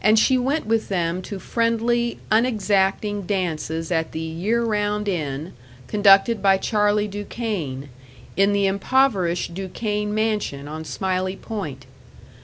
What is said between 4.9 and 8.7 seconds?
Inn, conducted by Charley Duquesne, in the